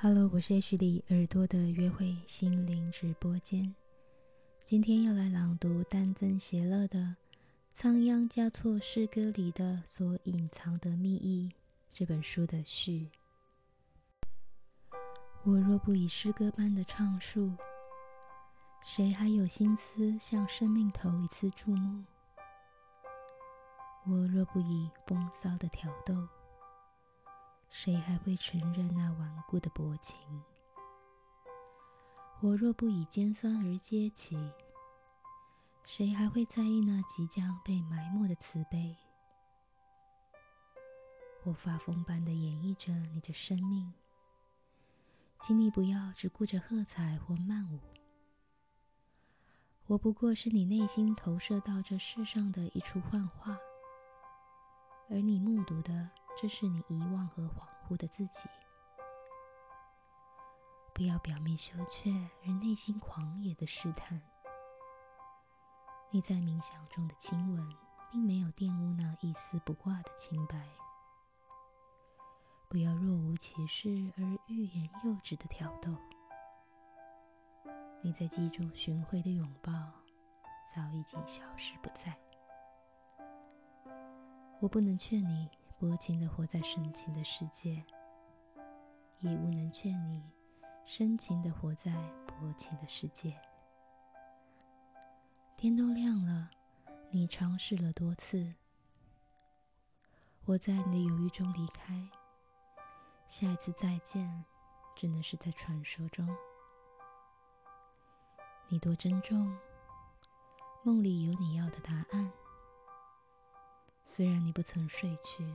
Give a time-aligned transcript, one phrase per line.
[0.00, 3.74] Hello，我是 H 里耳朵的约会心灵直播间。
[4.62, 7.00] 今天要来朗读丹增邪乐的
[7.72, 11.50] 《仓央嘉措诗歌里的所隐藏的秘意》
[11.92, 13.10] 这本书的序。
[15.42, 17.52] 我若不以诗歌般的唱述，
[18.84, 22.04] 谁还有心思向生命头一次注目？
[24.06, 26.14] 我若不以风骚的挑逗，
[27.70, 30.18] 谁还会承认那顽固的薄情？
[32.40, 34.36] 我若不以尖酸而揭起，
[35.84, 38.96] 谁还会在意那即将被埋没的慈悲？
[41.44, 43.92] 我发疯般的演绎着你的生命。
[45.40, 47.78] 请你不要只顾着喝彩或漫舞。
[49.86, 53.56] 我不过是你内心投射到这世上的一出幻化，
[55.08, 56.10] 而你目睹的，
[56.40, 58.48] 这是你遗忘和恍惚的自己。
[60.94, 62.12] 不要表面羞怯
[62.44, 64.22] 而内心狂野的试探。
[66.10, 67.68] 你在冥想中的亲吻，
[68.10, 70.68] 并没有玷污那一丝不挂的清白。
[72.68, 75.90] 不要若无其事而欲言又止的挑逗。
[78.00, 79.72] 你在记住寻回的拥抱，
[80.72, 82.16] 早已经消失不在。
[84.60, 87.84] 我不能劝你薄情的活在深情的世界，
[89.20, 90.28] 也无能劝你
[90.84, 91.92] 深情的活在
[92.26, 93.40] 薄情的世界。
[95.56, 96.50] 天都亮了，
[97.12, 98.54] 你尝试了多次。
[100.46, 102.08] 我在你的犹豫中离开。
[103.28, 104.44] 下一次再见，
[104.96, 106.28] 只能是在传说中。
[108.66, 109.56] 你多珍重，
[110.82, 112.32] 梦里有你要的答案。
[114.04, 115.54] 虽然你不曾睡去，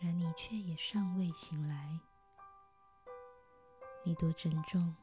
[0.00, 2.00] 然你却也尚未醒来。
[4.02, 4.96] 你多珍重，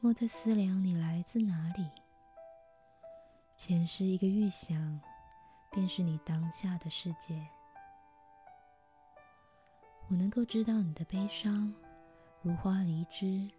[0.00, 1.90] 莫再思量你来自哪里。
[3.56, 5.00] 前世一个预想，
[5.72, 7.48] 便是你当下的世界。
[10.08, 11.74] 我能够知道你的悲伤，
[12.42, 13.50] 如花离枝；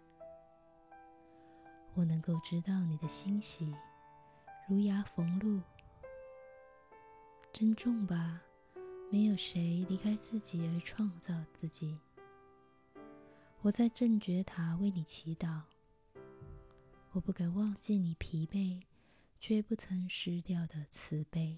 [1.92, 3.76] 我能够知道你的欣喜，
[4.66, 5.60] 如牙逢露。
[7.52, 8.40] 珍重吧，
[9.10, 11.96] 没有谁离开自己而创造自己。
[13.62, 15.62] 我在正觉塔为你祈祷。
[17.12, 18.82] 我不敢忘记你疲惫
[19.40, 21.56] 却不曾失掉的慈悲。